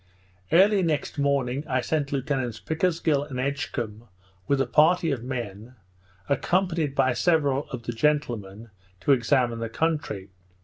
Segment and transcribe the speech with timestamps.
[0.51, 4.07] Early next morning, I sent Lieutenants Pickersgill and Edgecumbe
[4.47, 5.75] with a party of men,
[6.27, 10.29] accompanied by several of the gentlemen, to examine the country.